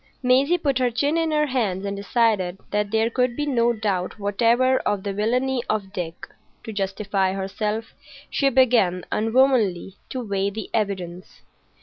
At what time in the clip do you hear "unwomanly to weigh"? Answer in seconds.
9.11-10.49